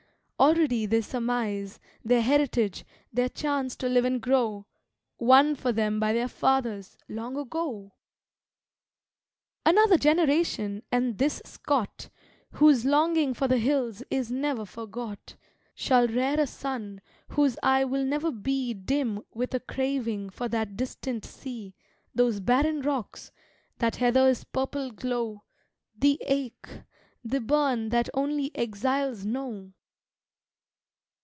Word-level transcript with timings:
Already 0.55 0.87
they 0.87 1.01
surmise 1.01 1.79
Their 2.03 2.23
heritage, 2.23 2.83
their 3.13 3.29
chance 3.29 3.75
to 3.75 3.87
live 3.87 4.05
and 4.05 4.19
grow, 4.19 4.65
Won 5.19 5.53
for 5.53 5.71
them 5.71 5.99
by 5.99 6.13
their 6.13 6.27
fathers, 6.27 6.97
long 7.07 7.37
ago! 7.37 7.93
Another 9.67 9.99
generation, 9.99 10.81
and 10.91 11.19
this 11.19 11.43
Scot, 11.45 12.09
Whose 12.53 12.85
longing 12.85 13.35
for 13.35 13.47
the 13.47 13.59
hills 13.59 14.01
is 14.09 14.31
ne'er 14.31 14.65
forgot, 14.65 15.35
Shall 15.75 16.07
rear 16.07 16.39
a 16.39 16.47
son 16.47 17.01
whose 17.27 17.55
eye 17.61 17.83
will 17.85 18.03
never 18.03 18.31
be 18.31 18.73
Dim 18.73 19.21
with 19.35 19.53
a 19.53 19.59
craving 19.59 20.31
for 20.31 20.47
that 20.47 20.75
distant 20.75 21.23
sea, 21.23 21.75
Those 22.15 22.39
barren 22.39 22.81
rocks, 22.81 23.31
that 23.77 23.97
heather's 23.97 24.43
purple 24.43 24.89
glow 24.89 25.43
The 25.95 26.19
ache, 26.25 26.67
the 27.23 27.41
burn 27.41 27.89
that 27.89 28.09
only 28.15 28.49
exiles 28.55 29.23
know! 29.23 29.73